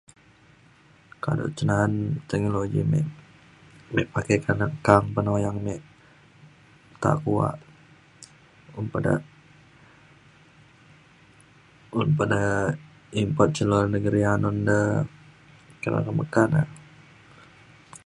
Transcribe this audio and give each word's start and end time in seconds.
kado 1.23 1.45
cen 1.57 1.67
na’an 1.69 1.93
teknologi 2.29 2.81
me 2.91 2.99
me 3.93 4.01
pakai 4.13 4.37
ban 5.13 5.27
uyang 5.35 5.59
me 5.65 5.73
ta 7.01 7.11
kuak 7.23 7.57
un 8.79 8.85
pa 8.91 8.97
da 9.05 9.13
un 11.99 12.09
pa 12.17 12.23
da 12.33 12.41
import 13.21 13.49
cin 13.55 13.67
luar 13.71 13.85
negeri 13.95 14.21
anun 14.33 14.57
de 14.69 14.77
kira 15.81 15.99
kemeka 16.05 16.43
na. 16.53 16.61